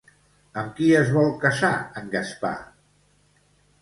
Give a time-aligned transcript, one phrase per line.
[0.61, 2.55] Amb qui es vol casar en Gaspar?